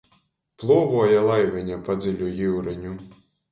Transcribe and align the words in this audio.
Pluovova 0.63 1.19
laiveņa 1.27 1.79
pa 1.91 1.99
dziļu 2.01 2.33
jiureņu. 2.41 2.97